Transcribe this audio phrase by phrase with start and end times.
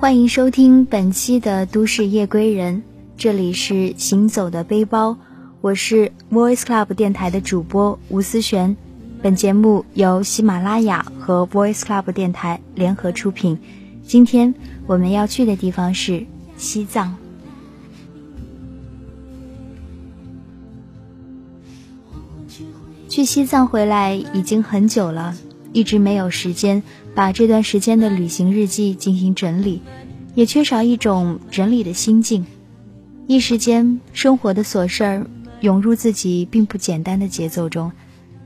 [0.00, 2.76] 欢迎收听本期的《都市夜归人》，
[3.16, 5.18] 这里是行走的背包，
[5.60, 8.76] 我是 Voice Club 电台的主播吴思璇。
[9.20, 13.58] 本节目由喜马拉雅和 Voice Club 电台联合出品。
[14.06, 14.54] 今天
[14.86, 16.24] 我们要去的地方是
[16.56, 17.16] 西藏。
[23.08, 25.34] 去西藏回来已经很久了，
[25.72, 26.80] 一直没有时间
[27.18, 29.82] 把这段时间的旅行日记进行整理，
[30.36, 32.46] 也缺少一种整理的心境。
[33.26, 35.26] 一时间，生活的琐事儿
[35.58, 37.90] 涌入自己并不简单的节奏中。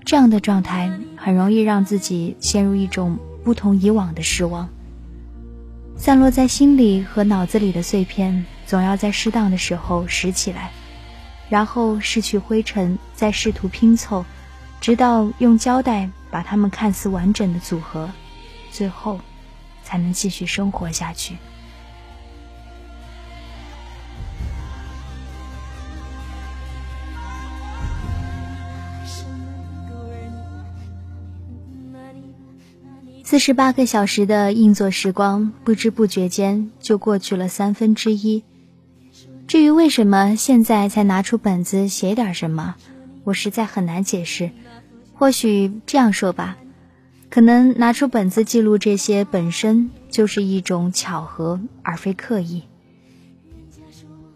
[0.06, 4.66] 这样的状态很容易让自己陷入一种不同以往的失望。
[5.94, 10.70] 散落在心里和脑子里的碎片，总要在适当的时候拾起来，
[11.50, 14.24] 然后拭去灰尘，再试图拼凑，
[14.80, 18.08] 直到用胶带把它们看似完整的组合，
[18.72, 19.20] 最后
[19.84, 21.36] 才能继续生活下去。
[33.24, 38.42] 四十八个小时的硬座时光，不知不觉间就过去了三分之一。
[39.46, 42.74] 至于为什么现在才拿出本子写点什么，
[43.24, 44.50] 我实在很难解释。
[45.14, 46.58] 或许这样说吧，
[47.32, 52.64] 可能拿出本子记录这些本身就是一种巧合，而非刻意。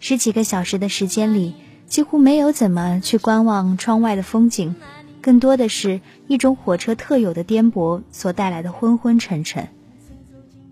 [0.00, 1.52] 十几个小时的时间里，
[1.86, 4.74] 几乎没有怎么去观望窗外的风景。
[5.20, 9.68] 更多的是一种火车特有的颠簸所带来的昏昏沉沉。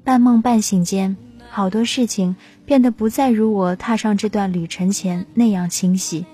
[0.02, 1.18] 半梦半醒间，
[1.50, 6.24] 好多事情变得不再如我踏上这段旅程前那样清晰，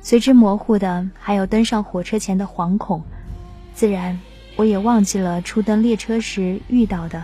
[0.00, 3.04] 随之模糊的还有登上火车前的惶恐。
[3.72, 4.18] 自然，
[4.56, 7.22] 我也忘记了初登列车时遇到的，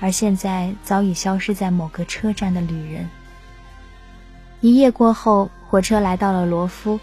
[0.00, 3.08] 而现在早已消失在某个车站的旅人。
[4.60, 6.98] 一夜过后，火车来到了罗夫。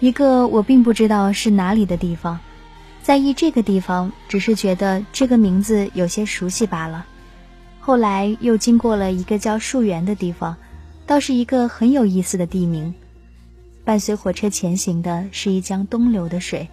[0.00, 2.38] 一个我并不知道是哪里的地方，
[3.02, 7.06] 在意这个地方，只是觉得这个名字有些熟悉罢了。
[7.78, 10.56] 后来又经过了一个叫树园的地方，
[11.06, 12.92] 倒是一个很有意思的地名。
[13.84, 16.68] 伴随火车前行的是一江东流的水，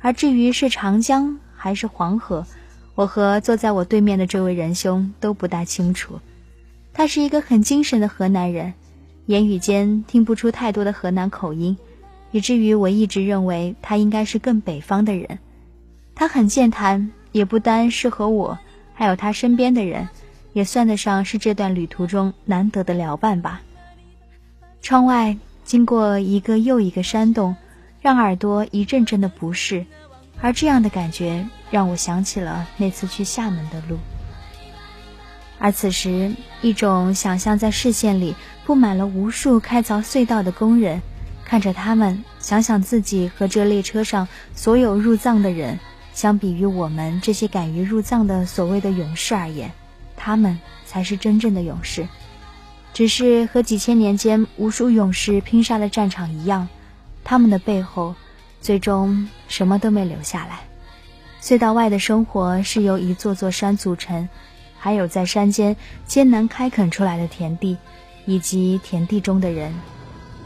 [0.00, 2.46] 而至于是长江还是黄河，
[2.94, 6.20] 我和坐在我对面的这位仁兄都不大清楚。
[6.92, 8.72] 他是一个很精神的河南人，
[9.26, 11.76] 言语间听不出太多的河南口音。
[12.30, 15.40] 以至于我一直认为他应该是更北方的人。
[16.14, 18.56] 他很健谈，也不单适合我，
[18.94, 20.08] 还有他身边的人，
[20.52, 23.60] 也算得上是这段旅途中难得的聊伴吧。
[24.80, 27.56] 窗外经过一个又一个山洞，
[28.00, 29.84] 让耳朵一阵阵的不适，
[30.40, 33.98] 而这样的感觉让我想起了那次去厦门的路。
[35.58, 41.00] 而此时，一种想象在视线里布满了无数开凿隧道的工人。
[41.44, 45.78] 看着他们，想想自己和这列车上所有入藏的人，
[46.12, 49.70] 相比于我们这些敢于入藏的所谓的勇士而言，
[50.16, 52.06] 他们才是真正的勇士。
[52.92, 56.68] 只是和几千年间无数勇士拼杀的战场一样，
[57.22, 58.14] 他们的背后，
[58.60, 60.60] 最终什么都没留下来。
[61.46, 64.28] 隧道外的生活是由一座座山组成，
[64.76, 67.76] 还有在山间艰难开垦出来的田地，
[68.24, 69.72] 以及田地中的人。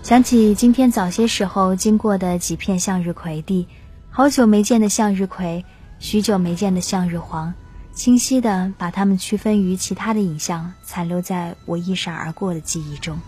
[0.03, 3.67] 想起今天早些时候经过的几片向日葵地，
[4.11, 5.65] 好久没见的向日葵，
[5.99, 7.55] 许久没见的向日黄，
[7.95, 13.19] 清晰的把它们区分于其他的影像，残留在我一闪而过的记忆中。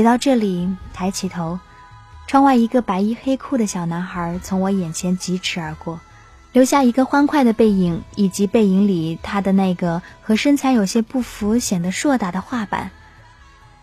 [0.00, 1.60] 写到这里，抬起头，
[2.26, 6.00] 窗外一个白衣黑裤的小男孩从我眼前疾驰而过，
[6.52, 12.90] 留下一个欢快的背影，以及背影里他的那个和身材有些不符、显得硕大的画板。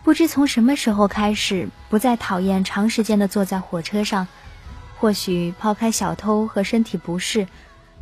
[0.02, 4.26] 不知从什么时候开始，不再讨厌长时间的坐在火车上。
[4.98, 7.46] 或许抛开小偷和身体不适，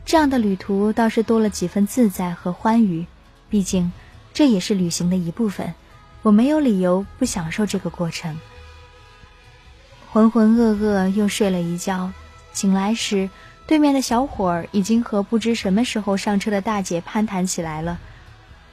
[0.06, 3.04] 这样的旅途倒是多了几分自在和欢愉。
[3.50, 3.92] 毕竟，
[4.32, 5.74] 这也是旅行的一部分。
[6.26, 8.36] 我没有理由不享受这个过程。
[10.10, 12.10] 浑浑噩噩又睡了一觉，
[12.52, 13.30] 醒来时，
[13.68, 18.00] 对面的小伙儿已经和不知什么时候上车的大姐攀谈起来了。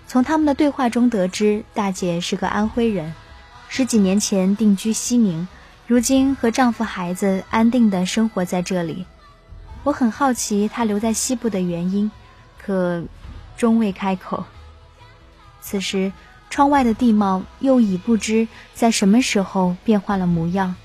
[0.07, 3.13] 从他们的对话中得知，大姐是个安徽人，
[3.69, 5.47] 十几年前定居西宁，
[5.85, 9.05] 如今和丈夫孩子安定的生活在这里。
[9.83, 12.09] 我很好奇她留在西部的原因，
[12.57, 13.03] 可
[13.55, 14.43] 终未开口。
[15.61, 16.11] 此时，
[16.53, 20.75] 窗外的地貌又已不知在什么时候变换了模样，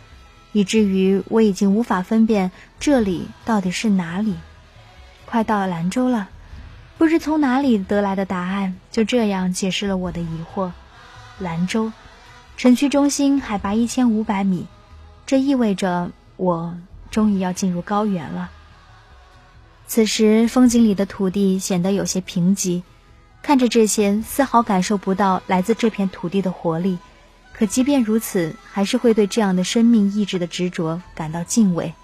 [0.52, 2.50] 以至于我已经无法分辨
[2.80, 4.34] 这里到底是哪里。
[5.26, 6.30] 快到兰州了，
[6.96, 10.70] 不知从哪里得来的答案，就这样解释了我的疑惑。
[11.38, 11.92] 兰州，
[12.56, 14.66] 城区中心海拔一千五百米，
[15.26, 16.74] 这意味着我
[17.10, 18.50] 终于要进入高原了。
[19.86, 22.82] 此时，风景里的土地显得有些贫瘠，
[23.48, 26.98] 看着这些，丝毫感受不到来自这片土地的活力。
[27.54, 31.94] 可即便如此，还是会对这样的生命意志的执着感到敬畏。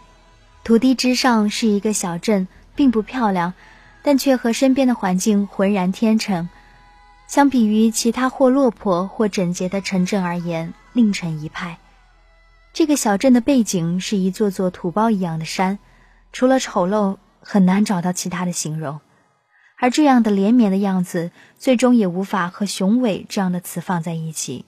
[0.64, 3.52] 土地之上是一个小镇，并不漂亮，
[4.02, 6.48] 但却和身边的环境浑然天成。
[7.26, 11.76] 相比于其他或落魄或整洁的城镇而言，另成一派。
[12.72, 15.78] 这个小镇的背景是一座座土包一样的山，
[16.32, 17.18] 除了丑陋。
[17.46, 18.98] 很难找到其他的形容，
[19.78, 24.64] 而这样的连绵的样子，最终也无法和雄伟这样的词放在一起。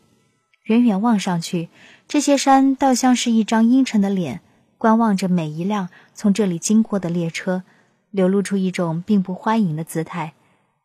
[0.64, 1.68] 远远望上去，
[2.08, 4.40] 这些山倒像是一张阴沉的脸，
[4.78, 7.62] 观望着每一辆从这里经过的列车，
[8.10, 10.34] 流露出一种并不欢迎的姿态。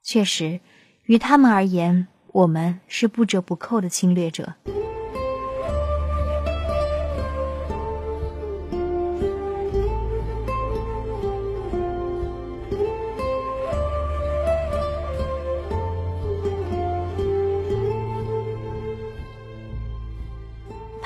[0.04, 0.60] 确实，
[1.06, 4.54] 于他们而言，我们是不折不扣的侵略者。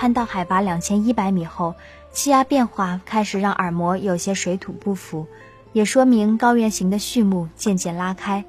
[0.06, 1.74] 攀到海拔两千一百米后，
[2.12, 5.25] 气压变化开始让耳膜有些水土不服，
[5.74, 8.46] 也说明高原行的序幕渐渐拉开。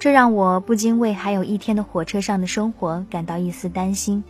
[0.00, 4.24] 这让我不禁为还有一天的火车上的生活感到一丝担心。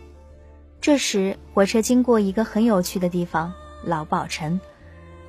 [0.79, 3.51] 这时，火车经过一个很有趣的地方——
[3.83, 4.61] 老宝城。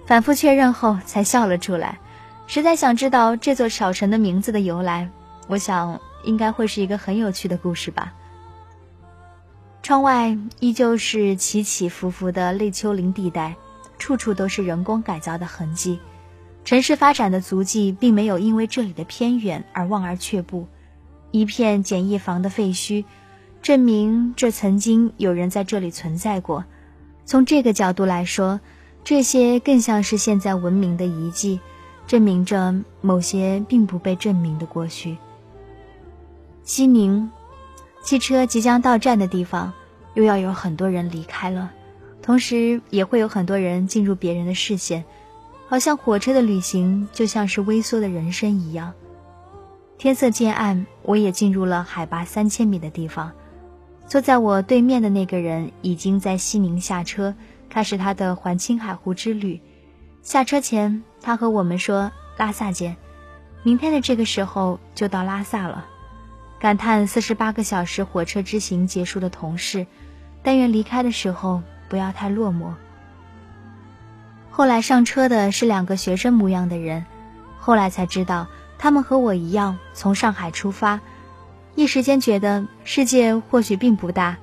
[0.04, 1.98] 反复确认后，才笑了出来。
[2.46, 5.08] 实在想知道这座小城的名字的由来，
[5.46, 8.12] 我想应该会是一个很有趣的故事吧。
[9.88, 13.56] 窗外依旧是起起伏伏的类丘陵地带，
[13.98, 15.98] 处处都是人工改造的痕迹。
[16.62, 20.66] 城市发展的足迹并没有因为这里的偏远而望而却步。
[21.30, 23.02] 一片简易房的废墟，
[23.62, 26.62] 证明这曾经有人在这里存在过。
[27.24, 28.60] 从这个角度来说，
[29.02, 31.58] 这些更像是现在文明的遗迹，
[32.06, 35.16] 证明着某些并不被证明的过去。
[36.62, 37.30] 西宁。
[38.02, 39.72] 汽车即将到站的地方，
[40.14, 41.70] 又要有很多人离开了，
[42.22, 45.04] 同时也会有很多人进入别人的视线，
[45.68, 48.92] 好像火车的旅行就像是微缩的人生一样。
[49.98, 53.30] 天色渐暗，我也进入了海拔三千米的地方。
[54.06, 57.34] 坐在我对面的那个人已经在西宁下车，
[57.68, 59.60] 开始他的环青海湖之旅。
[60.22, 62.96] 下车前，他和我们说：“拉萨见，
[63.62, 65.84] 明天的这个时候就到拉萨了。”
[66.60, 69.86] 感叹四十八个小时火车之行结束的同事，
[70.42, 72.72] 但愿离开的时候不要太落寞。
[74.50, 77.06] 后来上车的是两个学生模样的人，
[77.58, 81.00] 后来才知道他们和我一样从上海出发，
[81.76, 84.36] 一时间觉得世界或许并不大，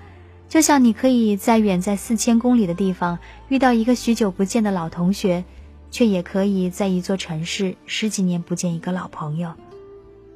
[0.48, 3.20] 就像你可以在远在四千公里的地方
[3.50, 5.44] 遇到一个许久不见的老同学，
[5.92, 9.54] 却也可以在一座城市十几年不见一个老朋友。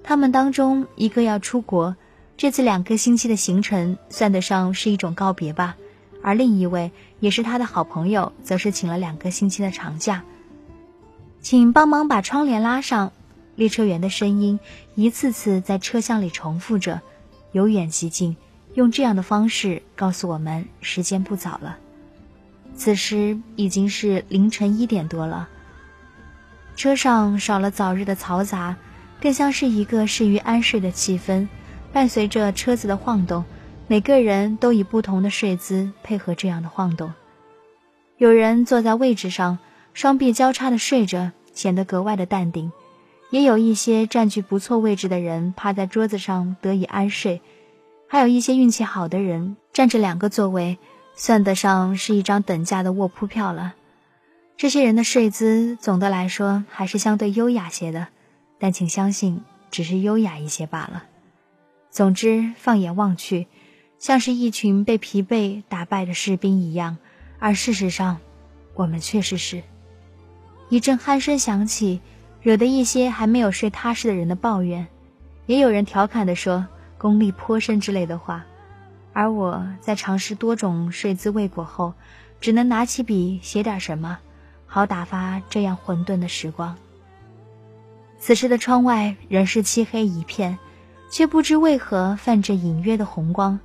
[0.03, 1.95] 他们当中一个要出国，
[2.37, 5.75] 这次两个星期的行程算得上是一种告别吧。
[6.21, 10.23] 而另一位也是他的好朋友，则是请了两个星期的长假。
[11.41, 13.11] 请帮忙把窗帘拉上。
[13.55, 14.57] 列车员的声音
[14.95, 17.01] 一次次在车厢里重复着，
[17.51, 18.37] 由远及近，
[18.73, 21.77] 用这样的方式告诉我们时间不早了。
[22.73, 25.49] 此时已经是凌晨一点多了。
[26.77, 28.77] 车上少了早日的嘈杂。
[29.21, 31.47] 更像是一个适于安睡的气氛，
[31.91, 33.43] 伴随着车子的晃动，
[33.87, 37.11] 每个人都以不同的睡姿配合这样的晃动。
[38.17, 39.59] 有人坐在位置上，
[39.93, 42.71] 双臂交叉的睡着，显得格外的淡定；
[43.29, 47.41] 也有一些占据不错位置的人趴在桌子上得以安睡，
[48.07, 50.77] 还有一些运气好的人占着两个座位，
[51.15, 53.73] 算得上是一张等价的卧铺票了。
[54.55, 58.07] 这些人的睡姿总的来说还是相对优雅些的。
[58.59, 61.03] 但请相信，只是优雅一些罢了。
[61.89, 63.47] 总之，放眼望去，
[63.97, 66.97] 像是一群被疲惫打败的士兵一样。
[67.39, 68.17] 而事实上，
[68.75, 69.63] 我们确实是。
[70.69, 72.01] 一阵鼾声响起，
[72.41, 74.85] 惹得一些还没有睡踏实的人的抱怨。
[75.45, 76.67] 也有人调侃地说
[76.99, 78.45] “功力颇深”之类的话。
[79.13, 81.93] 而我在尝试多种睡姿未果后，
[82.39, 84.19] 只能拿起笔写点什么，
[84.67, 86.77] 好打发这样混沌的时光。
[88.19, 90.57] 此时的窗外仍是漆黑一片，
[91.09, 93.57] 却不知为何泛着隐约的红光。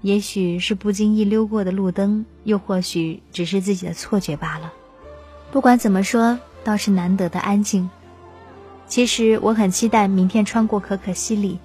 [0.00, 4.72] 也许是不经意溜过的路灯，又或许只是自己的错觉罢了。
[5.52, 7.88] 不管怎么说，倒是难得的安静。
[8.88, 11.58] 其实我很期待明天穿过可可西里，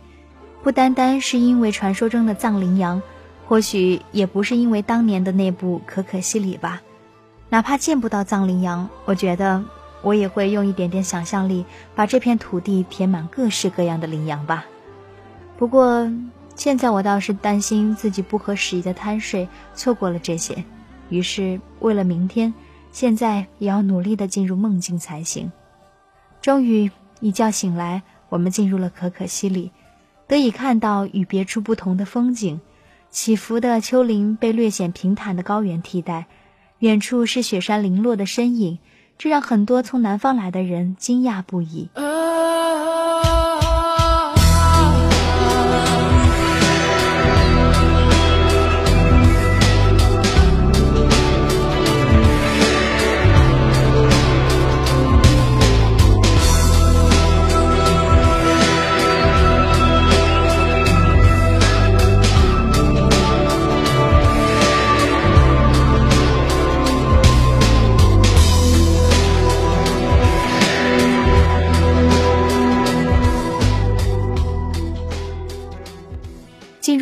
[0.62, 3.02] 不单单是因为传说中的藏羚羊，
[3.48, 6.82] 或许也不是因为当年的那部可可西里吧。
[7.50, 9.64] 哪怕见不到藏羚羊，我觉得
[10.08, 14.66] 我也会用一点点想象力，把这片土地填满各式各样的羚羊吧。
[15.58, 16.10] 不过
[16.56, 20.64] 现在我倒是担心自己不合时宜的贪睡，错过了这些。
[21.10, 22.54] 于是为了明天，
[22.92, 25.52] 现在也要努力的进入梦境才行。
[26.42, 26.90] 终于。
[27.20, 29.72] 一觉醒来，我们进入了可可西里，
[30.28, 32.62] 得以看到与别处不同的风景。
[33.10, 36.28] 起伏的丘陵被略显平坦的高原替代，
[36.78, 38.78] 远处是雪山零落的身影，
[39.18, 41.90] 这让很多从南方来的人惊讶不已。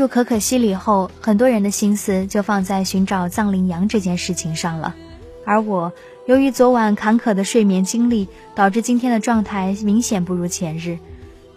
[0.07, 4.95] 可可西里后，很多人的心思就放在寻找藏羚羊这件事情上了。
[5.45, 5.93] 而我，
[6.25, 10.97] 由于昨晚坎坷的睡眠经历，导致今天的状态明显不如前日。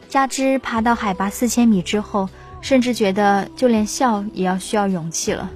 [0.09, 2.29] 加之爬到海拔四千米之后，
[2.61, 5.51] 甚至觉得就连笑也要需要勇气了。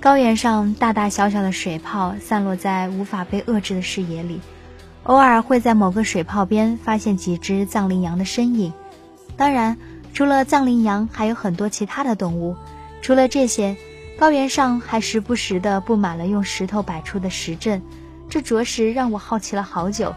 [0.00, 4.40] 高原上大大小小的水泡散落在无法被遏制的视野里，
[5.04, 8.72] 偶尔会在某个水泡边发现几只藏羚羊的身影。
[9.36, 9.76] 当然。
[10.12, 12.56] 除了藏羚羊，还有很多其他的动物。
[13.00, 13.76] 除了这些，
[14.18, 17.80] 高原上还时不时地布满了用石头摆出的石阵，
[18.28, 20.14] 这着实让我好奇了好久。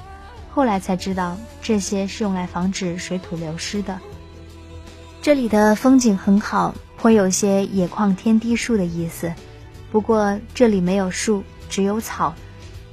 [0.52, 3.98] 后来才知道，这些是用来防止水土流失的。
[5.22, 9.34] 这里的风景很好，颇有些野旷天低树的意思。
[9.92, 12.34] 不过这里没有树，只有草。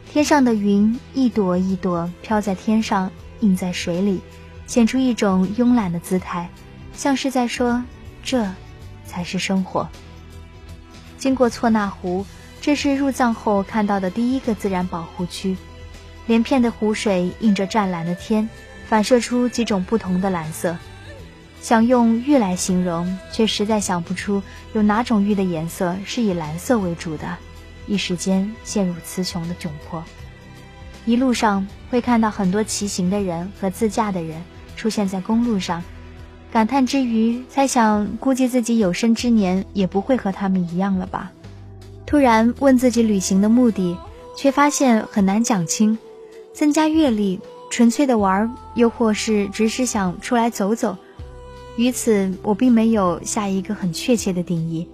[0.08, 4.20] 天上的云一朵一朵飘在天上，映在水里，
[4.66, 6.48] 显出一种慵懒的姿态。
[7.00, 7.82] 像是在说，
[8.22, 8.46] 这
[9.06, 9.88] 才是生活。
[11.16, 12.26] 经过错那湖，
[12.60, 15.56] 这是入藏后看到的第一个自然保护区。
[16.26, 18.46] 连片的湖水映着湛蓝的天，
[18.86, 20.76] 反射出几种不同的蓝色。
[21.62, 24.42] 想用玉来形容，却实在想不出
[24.74, 27.34] 有哪种玉的颜色是以蓝色为主的。
[27.86, 30.04] 一时间陷入词穷的窘迫。
[31.06, 34.38] 一路上会看到很多骑行的人和自驾的人
[34.76, 35.82] 出现在公路上。
[36.52, 41.30] 感叹之余，猜想估计自己有生之年也不会和他们一样了吧。
[42.06, 43.96] 突然问自己旅行的目的，
[44.36, 45.96] 却发现很难讲清。
[46.52, 47.38] 增加阅历，
[47.70, 50.96] 纯粹的玩，又或是只是想出来走走。
[51.76, 54.88] 于此，我并没有下一个很确切的定义。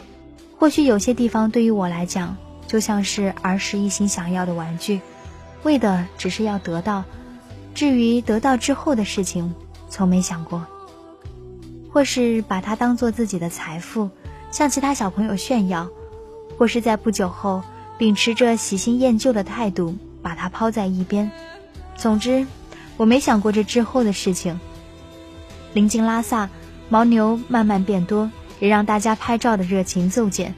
[0.58, 2.36] 或许有些地方对于我来讲，
[2.66, 5.00] 就像是儿时一心想要的玩具，
[5.62, 7.04] 为的只是要得到。
[7.74, 9.54] 至于得到之后的事情，
[9.88, 10.66] 从没想过。
[11.96, 14.10] 或是把它当做自己的财富，
[14.50, 15.88] 向其他小朋友炫耀；
[16.58, 17.62] 或是在不久后
[17.96, 21.30] 秉持着喜新厌旧的态度，把它抛在一边。
[21.96, 22.46] 总之，
[22.98, 24.60] 我没想过这之后的事情。
[25.72, 26.50] 临近拉萨，
[26.90, 30.54] 牦牛慢慢变多，也让大家拍照的热情骤减。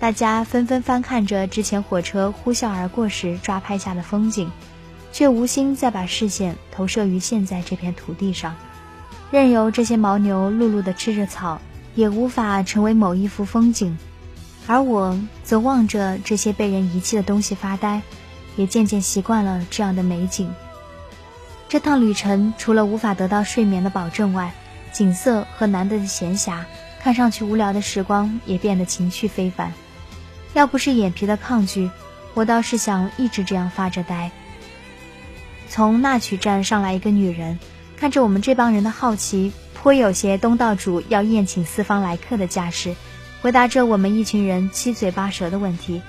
[0.00, 4.50] 大家纷纷翻看着之前火车呼啸而过时抓拍下的风景，
[5.12, 8.56] 却无心再把视线投射于现在这片土地上。
[9.30, 11.60] 任由这些牦牛碌碌地吃着草，
[11.94, 13.98] 也无法成为某一幅风景，
[14.66, 18.00] 而我则望着这些被人遗弃的东西发呆，
[18.56, 20.50] 也渐渐习惯了这样的美景。
[21.68, 24.50] 这趟旅程除了无法得到睡眠的保证外，
[24.92, 26.60] 景色和难得的闲暇，
[26.98, 29.70] 看上去无聊的时光也变得情趣非凡。
[30.54, 31.90] 要不是眼皮的抗拒，
[32.32, 34.30] 我倒是想一直这样发着呆。
[35.68, 37.58] 从那曲站上来一个女人。
[37.98, 42.94] 看着我们这帮人的好奇，颇有些东道主要宴请四方来客的架势，
[43.42, 46.00] 回答着我们一群人七嘴八舌的问题：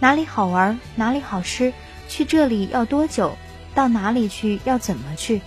[0.00, 0.76] 哪里好玩？
[0.96, 1.72] 哪里好吃？
[2.08, 3.36] 去这里要多久？
[3.76, 4.58] 到哪里去？
[4.64, 5.40] 要怎么去？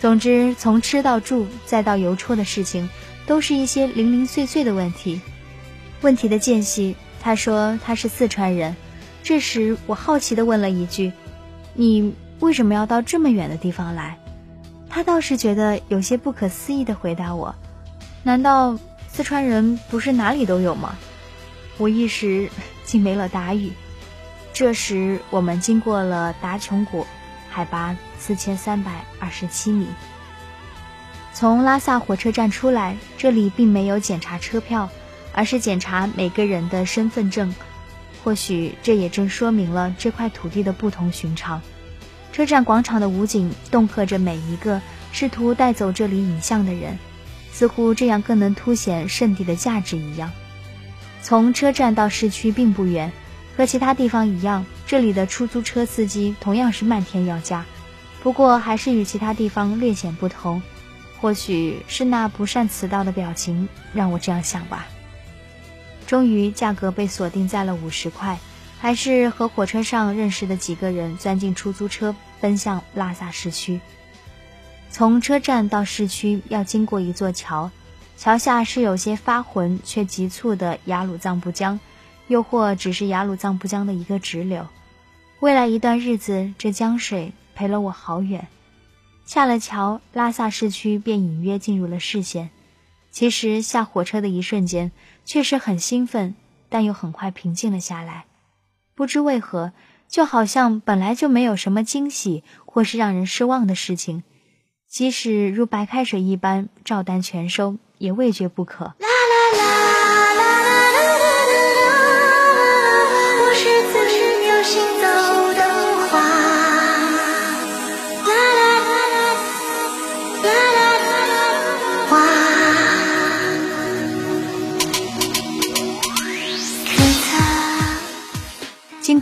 [0.00, 2.88] 总之，从吃到住再到邮戳的事情，
[3.24, 5.20] 都是一些零零碎碎的问题。
[6.00, 8.74] 问题的间隙，他说他是四川人。
[9.22, 11.12] 这时，我好奇地问了一句
[11.74, 14.18] ：“你为什么要到这么远的地方来？”
[14.88, 17.54] 他倒是觉得有些不可思议的回答我
[18.24, 18.76] ：“难道
[19.08, 20.96] 四川人不是哪里都有吗？”
[21.78, 22.50] 我一时
[22.84, 23.72] 竟没了答语。
[24.52, 27.06] 这时我们经过了达琼谷，
[27.48, 29.86] 海拔四千三百二十七米。
[31.32, 34.90] 从拉萨火车站出来，这里并没有检查车票，
[35.32, 37.54] 而是检查每个人的身份证。
[38.24, 41.62] 或许这也正说明了这块土地的不同寻常。
[42.32, 44.80] 车站广场的武警恫吓着每一个
[45.12, 46.98] 试图带走这里影像的人，
[47.50, 50.30] 似乎这样更能凸显圣地的价值一样。
[51.22, 53.10] 从车站到市区并不远，
[53.56, 57.64] 和其他地方一样，这里的出租车司机同样是漫天要价，
[58.22, 60.62] 不过还是与其他地方略显不同。
[61.20, 64.86] 或许是那不善辞道的表情让我这样想吧。
[66.06, 68.38] 终于，价格被锁定在了五十块，
[68.80, 73.80] 还是和火车上认识的几个人钻进出租车，奔向拉萨市区。
[74.90, 77.70] 从车站到市区要经过一座桥，
[78.16, 81.78] 桥下是有些发浑却急促的雅鲁藏布江，
[82.28, 84.66] 又或只是雅鲁藏布江的一个支流。
[85.40, 88.46] 未来一段日子，这江水陪了我好远。
[89.26, 92.50] 下了桥，拉萨市区便隐约进入了视线。
[93.10, 94.90] 其实下火车的一瞬间，
[95.24, 96.34] 确实很兴奋，
[96.68, 98.24] 但又很快平静了下来。
[98.98, 99.70] 不知为何，
[100.08, 104.24] 就好像本来就没有什么惊喜或是让人失望的事情，
[104.88, 108.96] 即使如白开水一般照单全收，也未觉不可。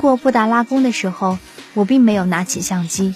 [0.07, 1.37] 过布达拉宫的时候，
[1.75, 3.13] 我并没有拿起相机，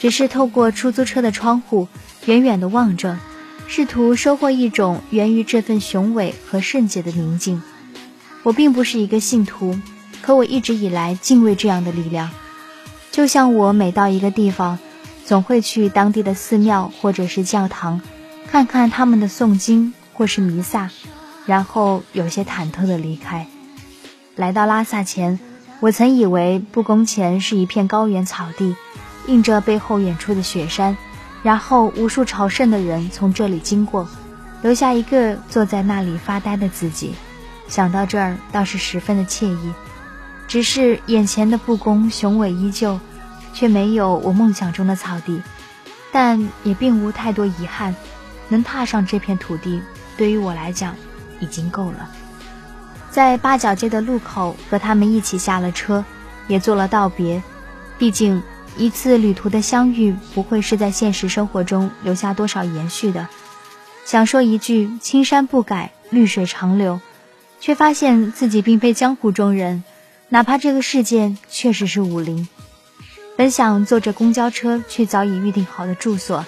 [0.00, 1.86] 只是透过出租车的窗户，
[2.24, 3.20] 远远地望着，
[3.68, 7.62] 试图收获一种源于这份雄伟和圣洁的宁静。
[8.42, 9.78] 我并不是一个信徒，
[10.22, 12.28] 可我一直以来敬畏这样的力量。
[13.12, 14.80] 就像我每到一个地方，
[15.24, 18.00] 总会去当地的寺庙或者是教堂，
[18.50, 20.90] 看看他们的诵经或是弥撒，
[21.46, 23.46] 然后有些忐忑地离开。
[24.34, 25.38] 来到拉萨前。
[25.84, 28.74] 我曾以为布宫前是一片高原草地，
[29.26, 30.96] 映着背后远处的雪山，
[31.42, 34.08] 然后无数朝圣的人从这里经过，
[34.62, 37.14] 留下一个坐在那里发呆的自己。
[37.68, 39.74] 想到这儿，倒是十分的惬意。
[40.48, 42.98] 只是眼前的布宫雄伟依旧，
[43.52, 45.42] 却没有我梦想中的草地，
[46.10, 47.94] 但也并无太多遗憾。
[48.48, 49.82] 能踏上这片土地，
[50.16, 50.94] 对于我来讲，
[51.40, 52.08] 已经够了。
[53.14, 56.04] 在八角街的路口和他们一起下了车，
[56.48, 57.40] 也做了道别。
[57.96, 58.42] 毕竟
[58.76, 63.28] 一次旅途的相遇不会是在现实生活中留下多少延续的。
[64.04, 67.00] 想说一句青山不改，绿水长流，
[67.60, 69.84] 却发现自己并非江湖中人，
[70.28, 72.48] 哪怕这个世界确实是武林。
[73.36, 76.44] 本想坐着公交车去早已预定好的住所，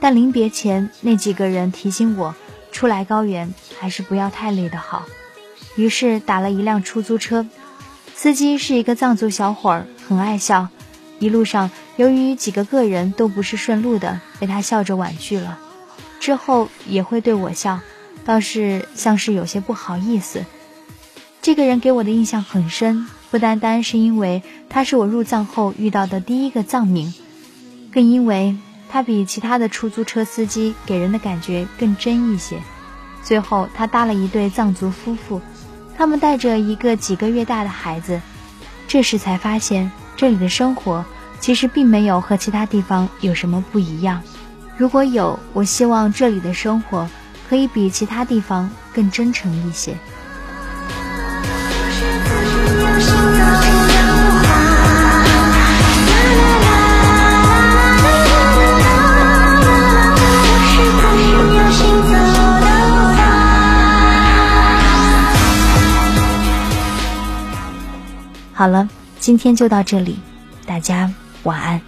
[0.00, 2.34] 但临别前那几个人提醒我，
[2.72, 5.04] 初来高原还是不要太累的好。
[5.78, 7.46] 于是打了一辆出租车，
[8.12, 10.68] 司机是一个藏族小伙儿，很爱笑。
[11.20, 15.56] 一路上，由于几个个人都不是顺路的，被他笑着婉拒了。
[16.18, 17.78] 之后也会对我笑，
[18.24, 20.44] 倒是像是有些不好意思。
[21.42, 27.14] 这个人给我的印象很深，不单单是因为他是我入藏后遇到的第一个藏民，
[27.92, 28.56] 更因为
[28.90, 32.58] 他比其他的出租车司机给人的感觉更真一些。
[33.22, 35.40] 最后，他搭了一对藏族夫妇。
[35.98, 38.20] 他们带着一个几个月大的孩子，
[38.86, 41.04] 这时才发现这里的生活
[41.40, 44.22] 其实并没有和其他地方有什么不一样。
[44.76, 47.10] 如果有，我希望这里的生活
[47.48, 49.92] 可以比其他地方更真诚一些。
[68.58, 68.88] 好了，
[69.20, 70.18] 今天就到这里，
[70.66, 71.08] 大家
[71.44, 71.80] 晚安。